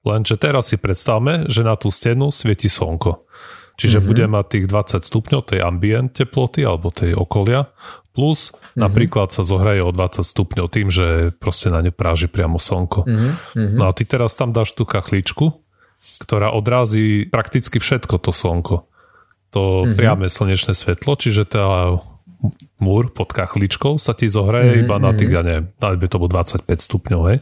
[0.00, 3.28] Lenže teraz si predstavme, že na tú stenu svieti slnko.
[3.76, 4.08] Čiže mm-hmm.
[4.08, 7.68] bude mať tých 20 stupňov tej ambient teploty alebo tej okolia,
[8.16, 8.80] plus mm-hmm.
[8.80, 13.04] napríklad sa zohraje o 20 stupňov tým, že proste na ňu práži priamo slnko.
[13.04, 13.76] Mm-hmm.
[13.76, 15.67] No a ty teraz tam dáš tú kachličku,
[15.98, 18.86] ktorá odrazí prakticky všetko to slnko.
[19.56, 19.96] To mm-hmm.
[19.96, 21.98] priame slnečné svetlo, čiže tá
[22.78, 24.84] múr pod kachličkou sa ti zohraje mm-hmm.
[24.86, 27.38] iba na tých, ja neviem, to bolo 25 stupňov, hej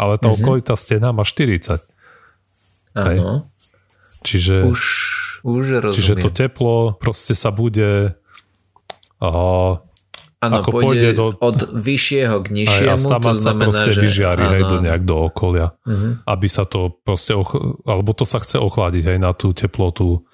[0.00, 0.40] ale tá mm-hmm.
[0.40, 1.76] okolitá stena má 40.
[2.96, 3.52] Áno.
[4.24, 4.80] Čiže, už,
[5.44, 5.96] už rozumiem.
[5.96, 8.16] čiže to teplo proste sa bude
[9.20, 9.72] uh,
[10.40, 14.00] Áno, ako pôjde, pôjde do, od vyššieho k nižšiemu, a to znamená, sa že...
[14.00, 16.24] vyžiari hej, do nejak do okolia, uh-huh.
[16.24, 20.24] aby sa to proste, och- alebo to sa chce ochladiť aj na tú teplotu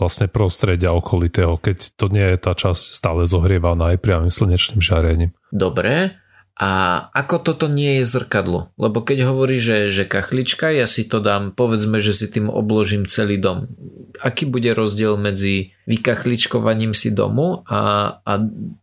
[0.00, 5.36] vlastne prostredia okolitého, keď to nie je tá časť stále zohrievaná aj priamým slnečným žiarením.
[5.52, 6.16] Dobre,
[6.60, 6.70] a
[7.16, 8.68] ako toto nie je zrkadlo?
[8.76, 13.08] Lebo keď hovorí, že, že kachlička, ja si to dám, povedzme, že si tým obložím
[13.08, 13.72] celý dom.
[14.20, 18.32] Aký bude rozdiel medzi vykachličkovaním si domu a, a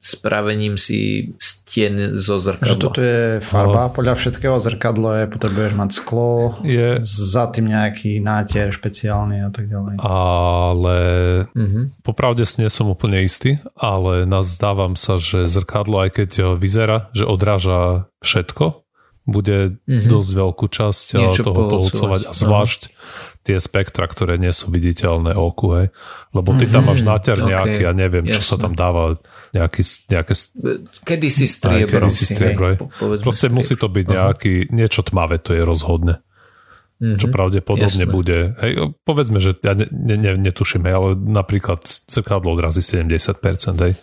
[0.01, 1.29] spravením si
[1.67, 2.71] stien zo zrkadla?
[2.71, 3.93] Že toto je farba, no.
[3.93, 7.03] podľa všetkého zrkadlo je, potrebuješ mať sklo, je...
[7.03, 9.99] za tým nejaký nátier špeciálny a tak ďalej.
[9.99, 10.97] Ale
[11.51, 12.07] mm-hmm.
[12.07, 17.27] popravde si nie som úplne istý, ale nazdávam sa, že zrkadlo, aj keď vyzerá, že
[17.27, 18.87] odráža všetko,
[19.27, 20.07] bude mm-hmm.
[20.07, 22.91] dosť veľkú časť Niečo toho pohľcovať a zvlášť no.
[23.43, 25.87] tie spektra, ktoré nie sú viditeľné oku, hej.
[26.31, 26.71] Lebo ty mm-hmm.
[26.71, 27.07] tam máš mhm.
[27.11, 27.85] náťar nejaký, okay.
[27.85, 28.35] ja neviem, Jasne.
[28.39, 29.19] čo sa tam dáva,
[29.53, 29.81] nejaký,
[30.11, 30.33] nejaké...
[31.03, 32.07] Kedy si striebro.
[32.07, 32.67] Kedy si striebro.
[33.21, 36.19] Proste musí to byť nejaký, niečo tmavé, to je rozhodné.
[36.97, 37.19] Mm-hmm.
[37.21, 38.09] Čo pravdepodobne Jasne.
[38.09, 38.57] bude.
[38.57, 43.37] Hej, povedzme, že ja ne, ne, netuším, hej, ale napríklad zrkadlo odrazí 70%
[43.85, 43.93] hej,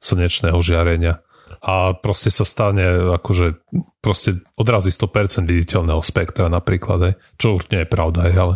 [0.00, 1.20] slnečného žiarenia
[1.58, 3.58] a proste sa stane akože
[3.98, 8.54] proste odrazí 100% viditeľného spektra napríklad, aj, čo už nie je pravda, aj, ale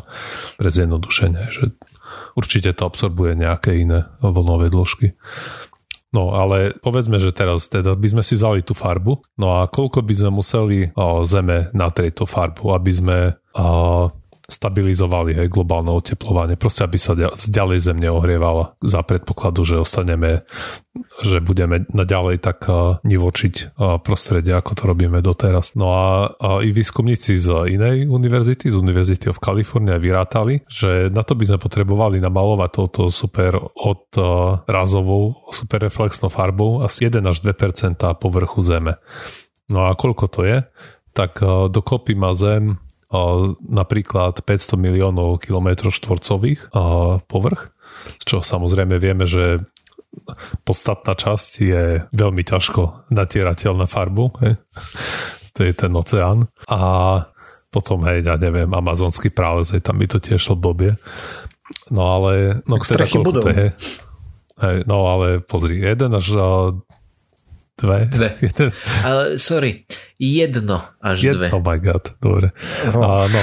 [0.55, 1.74] pre zjednodušenie, že
[2.38, 5.18] určite to absorbuje nejaké iné vlnové dĺžky.
[6.12, 10.05] No ale povedzme, že teraz teda by sme si vzali tú farbu, no a koľko
[10.05, 13.18] by sme museli o, zeme na tejto farbu, aby sme
[13.57, 14.12] o,
[14.52, 20.44] stabilizovali hej, globálne oteplovanie, proste aby sa ďalej zem neohrievala za predpokladu, že ostaneme,
[21.24, 22.68] že budeme naďalej tak
[23.02, 25.72] nivočiť prostredie, ako to robíme doteraz.
[25.72, 31.24] No a, a i výskumníci z inej univerzity, z Univerzity of California vyrátali, že na
[31.24, 34.04] to by sme potrebovali namalovať touto super od
[34.68, 39.00] razovou, super reflexnou farbou asi 1 až 2% povrchu Zeme.
[39.72, 40.58] No a koľko to je?
[41.16, 41.40] Tak
[41.72, 42.76] dokopy má Zem
[43.61, 46.72] napríklad 500 miliónov kilometrov štvorcových
[47.29, 47.70] povrch,
[48.25, 49.62] čo samozrejme vieme, že
[50.64, 54.25] podstatná časť je veľmi ťažko natierateľná farbu.
[54.44, 54.61] Hej.
[55.57, 56.48] To je ten oceán.
[56.68, 56.81] A
[57.72, 61.01] potom, hej, ja neviem, amazonský prales, hej, tam by to tiež šlo blbie.
[61.88, 62.61] No ale...
[62.68, 63.48] No, teda, budov.
[63.48, 63.72] To je,
[64.61, 66.37] hej, no ale pozri, jeden až
[67.78, 68.08] Dve?
[68.12, 68.30] Dve.
[69.04, 69.88] Ale sorry,
[70.20, 71.48] jedno až Jed, dve.
[71.50, 72.52] Oh my god, dobre.
[72.92, 73.00] Oh.
[73.00, 73.42] A, no,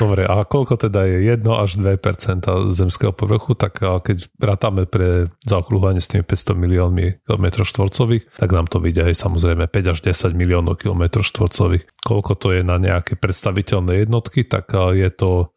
[0.00, 6.00] dobre, a koľko teda je 1 až 2% zemského povrchu, tak keď rátame pre zaokrúhanie
[6.00, 10.32] s tými 500 miliónmi km štvorcových, tak nám to vyjde aj samozrejme 5 až 10
[10.32, 11.84] miliónov km štvorcových.
[12.06, 15.52] Koľko to je na nejaké predstaviteľné jednotky, tak je to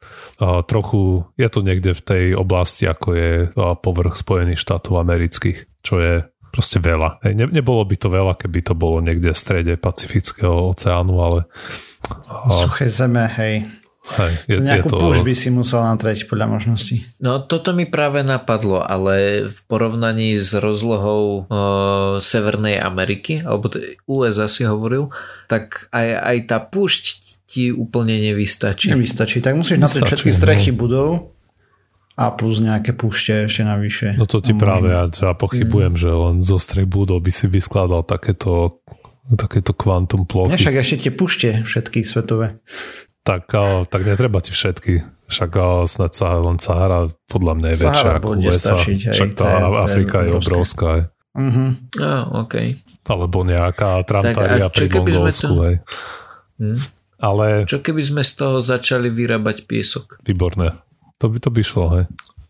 [0.68, 6.16] trochu, je to niekde v tej oblasti, ako je povrch Spojených štátov amerických, čo je
[6.52, 7.22] proste veľa.
[7.24, 11.40] Hej, ne, nebolo by to veľa, keby to bolo niekde v strede Pacifického oceánu, ale...
[12.50, 13.64] Suché zeme, hej.
[14.10, 14.98] Hej, je, Nejakú je to...
[14.98, 17.06] púšť by si musel natrieť podľa možností.
[17.22, 21.48] No toto mi práve napadlo, ale v porovnaní s rozlohou o,
[22.18, 23.70] Severnej Ameriky, alebo
[24.10, 25.14] USA si hovoril,
[25.46, 27.04] tak aj, aj tá púšť
[27.46, 28.90] ti úplne nevystačí.
[28.90, 30.78] Nevystačí, tak musíš natrieť všetky strechy no.
[30.78, 31.10] budov
[32.20, 34.12] a plus nejaké púšte ešte navyše.
[34.20, 36.02] No to ti práve, ja, ja pochybujem, mm.
[36.04, 38.84] že len zo strech budov by si vyskladal takéto,
[39.40, 40.60] takéto kvantum plochy.
[40.60, 42.60] Však ešte tie púšte všetky svetové.
[43.24, 43.56] Tak,
[43.88, 45.08] tak netreba ti všetky.
[45.32, 45.52] Však
[45.88, 48.76] snad sa len Sahara podľa mňa je väčšia ako USA.
[48.76, 50.92] Stačiť, hej, však tá je, Afrika je, je obrovská.
[51.38, 51.70] Uh-huh.
[52.02, 52.82] Oh, okay.
[53.06, 55.54] Alebo nejaká Trantaria pri Mongolsku.
[55.54, 55.78] To...
[56.60, 56.80] Hm?
[57.22, 57.64] Ale...
[57.70, 60.20] Čo keby sme z toho začali vyrábať piesok?
[60.26, 60.74] Výborné.
[61.20, 62.06] To by to by šlo, hej.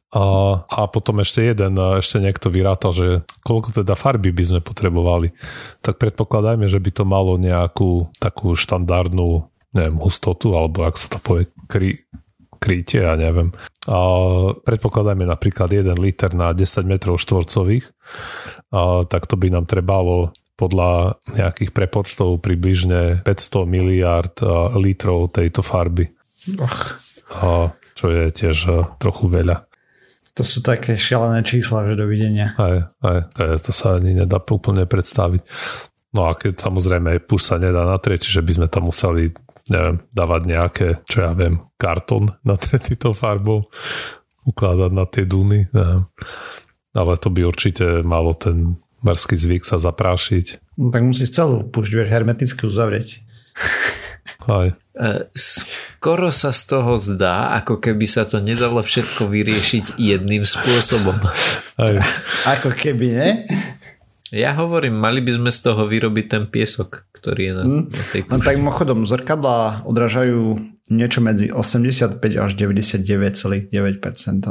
[0.09, 0.25] A,
[0.65, 5.29] a potom ešte jeden, ešte niekto vyrátal, že koľko teda farby by sme potrebovali.
[5.85, 9.45] Tak predpokladajme, že by to malo nejakú takú štandardnú
[9.77, 12.01] neviem, hustotu, alebo ak sa to povie, kry,
[12.57, 13.53] krytie, ja neviem.
[13.85, 13.97] A
[14.65, 17.85] predpokladajme napríklad 1 liter na 10 metrov štvorcových,
[18.73, 24.35] a tak to by nám trebalo podľa nejakých prepočtov približne 500 miliard
[24.75, 26.11] litrov tejto farby.
[27.29, 29.67] A čo je tiež eh, trochu veľa.
[30.39, 32.55] To sú také šialené čísla, že dovidenia.
[32.55, 35.43] Aj, aj, to, je, to sa ani nedá úplne predstaviť.
[36.15, 39.35] No a keď samozrejme puš sa nedá natrieť, čiže by sme tam museli
[39.69, 43.67] neviem, dávať nejaké, čo ja viem, kartón na týto farbou,
[44.47, 45.67] ukladať na tie duny.
[45.75, 46.07] Neviem.
[46.95, 50.75] Ale to by určite malo ten morský zvyk sa zaprášiť.
[50.79, 53.21] No tak musíš celú pušť hermeticky uzavrieť.
[54.47, 54.71] Aj.
[54.71, 61.19] E, skoro sa z toho zdá, ako keby sa to nedalo všetko vyriešiť jedným spôsobom.
[61.79, 61.95] Aj.
[62.59, 63.29] Ako keby, ne?
[64.29, 67.83] Ja hovorím, mali by sme z toho vyrobiť ten piesok, ktorý je na, hmm.
[67.89, 68.33] na tej pušti.
[68.37, 70.61] No tak mochodom, zrkadla odrážajú
[70.93, 73.73] niečo medzi 85 až 99,9%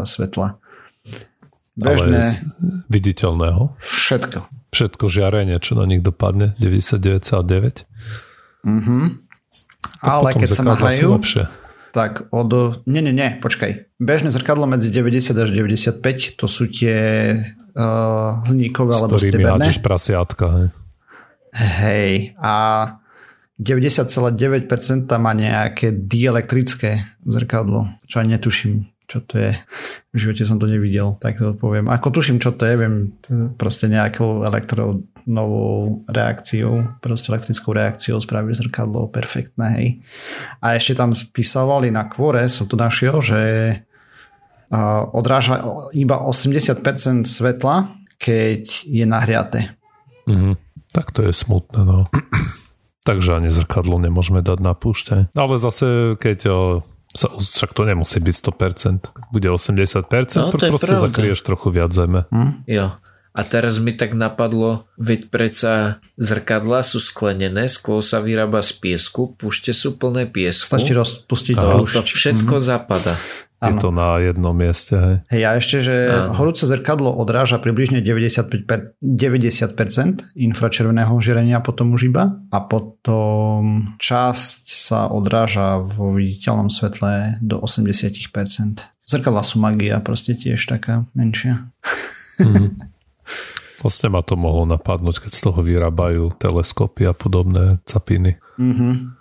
[0.02, 0.58] svetla.
[1.78, 2.18] Bežné.
[2.18, 2.42] Ale
[2.90, 3.78] viditeľného?
[3.78, 4.38] Všetko.
[4.74, 6.58] Všetko žiarenie, čo na nich dopadne?
[6.58, 7.86] 99,9?
[8.66, 9.27] Mhm.
[10.02, 11.18] Ale keď sa nahrajú,
[11.90, 12.50] tak od...
[12.84, 13.98] Nie, nie, nie, počkaj.
[13.98, 16.96] Bežné zrkadlo medzi 90 až 95, to sú tie
[17.74, 19.72] uh, hliníkové alebo strieberné.
[19.72, 20.68] S prasiatka, hej.
[21.58, 22.54] Hej, a
[23.58, 29.56] 90,9% má nejaké dielektrické zrkadlo, čo aj netuším, čo to je.
[30.12, 31.88] V živote som to nevidel, tak to poviem.
[31.88, 33.16] Ako tuším, čo to je, viem
[33.56, 39.88] proste nejakou elektronovou reakciou, proste elektrickou reakciou spraviť zrkadlo perfektné, hej.
[40.60, 43.40] A ešte tam spísavali na kvore, som to našiel, že
[45.16, 45.64] odráža
[45.96, 49.72] iba 80% svetla, keď je nahriaté.
[50.28, 50.54] Mm-hmm.
[50.92, 52.12] Tak to je smutné, no.
[53.08, 55.32] Takže ani zrkadlo nemôžeme dať na púšte.
[55.32, 56.38] Ale zase, keď
[57.16, 59.32] sa, však to nemusí byť 100%.
[59.32, 60.04] Bude 80%,
[60.36, 61.04] no, pr- proste pravda.
[61.08, 62.28] zakrieš trochu viac zeme.
[62.28, 62.68] Hm?
[62.68, 63.00] Jo.
[63.38, 69.38] A teraz mi tak napadlo, veď predsa zrkadla sú sklenené, skôr sa vyrába z piesku,
[69.38, 70.66] púšte sú plné piesku.
[70.66, 72.64] Stačí rozpustiť a to všetko mm.
[72.64, 73.14] zapada.
[73.58, 74.94] Je to na jednom mieste.
[74.94, 75.16] Hej.
[75.34, 76.30] hej a ešte, že ano.
[76.38, 84.64] horúce zrkadlo odráža približne 95 per, 90% infračerveného žiarenia potom už iba a potom časť
[84.70, 88.30] sa odráža vo viditeľnom svetle do 80%.
[89.08, 91.74] Zrkadla sú magia, proste tiež taká menšia.
[92.38, 92.78] Mm.
[93.82, 98.34] Vlastne ma to mohlo napadnúť, keď z toho vyrábajú teleskopy a podobné capiny.
[98.58, 99.17] Mm-hmm.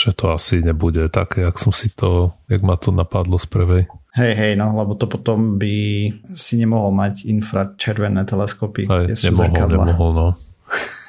[0.00, 3.84] Že to asi nebude také, jak som si to, jak ma to napadlo z prvej.
[4.16, 8.88] Hej, hej, no, lebo to potom by si nemohol mať infračervené teleskopy.
[8.88, 9.84] Hej, nemohol, zrkadla.
[9.84, 10.28] nemohol, no.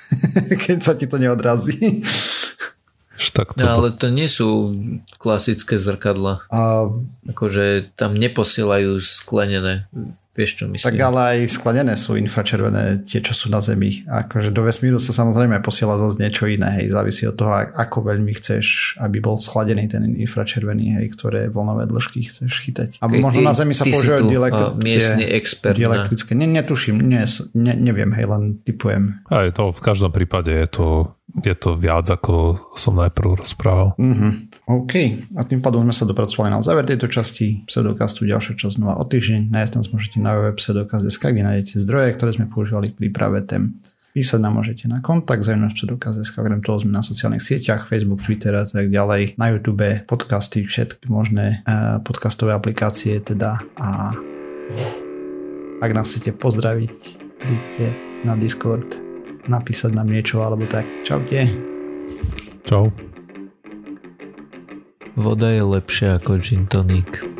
[0.68, 2.04] keď sa ti to neodrazí.
[3.32, 3.64] Tak toto...
[3.64, 4.76] no, ale to nie sú
[5.22, 6.42] klasické zrkadla.
[6.50, 6.90] A...
[7.30, 9.88] Akože tam neposielajú sklenené
[10.32, 10.88] Vieš, čo myslím.
[10.88, 14.08] Tak ale aj sklenené sú infračervené tie, čo sú na Zemi.
[14.08, 16.72] Akože do vesmíru sa samozrejme posiela zase niečo iné.
[16.80, 16.96] Hej.
[16.96, 22.32] Závisí od toho, ako veľmi chceš, aby bol schladený ten infračervený, hej, ktoré vlnové dĺžky
[22.32, 23.04] chceš chytať.
[23.04, 25.76] A možno ty, na Zemi sa používajú dielektri- miestny expert.
[25.76, 26.32] Dielektrické.
[26.32, 29.20] Ne, netuším, ne, ne, neviem, hej, len typujem.
[29.28, 30.88] Aj to v každom prípade je to,
[31.44, 34.00] je to viac, ako som najprv rozprával.
[34.00, 34.51] Mm-hmm.
[34.70, 34.94] OK.
[35.36, 38.30] A tým pádom sme sa dopracovali na záver tejto časti pseudokastu.
[38.30, 39.50] Ďalšia časť znova o týždeň.
[39.50, 43.82] Nájsť nás môžete na web pseudokast.sk, kde nájdete zdroje, ktoré sme používali k príprave tém.
[44.12, 48.52] Písať nám môžete na kontakt zaujímavé pseudokaz.sk, okrem toho sme na sociálnych sieťach, Facebook, Twitter
[48.60, 54.12] a tak ďalej, na YouTube, podcasty, všetky možné uh, podcastové aplikácie teda a
[55.80, 56.92] ak nás chcete pozdraviť,
[57.40, 57.88] príďte
[58.28, 59.00] na Discord,
[59.48, 60.86] napísať nám niečo alebo tak.
[61.08, 61.48] Čaute.
[62.68, 63.11] Čau.
[65.16, 67.31] Voda je lepšia ako gin tonic.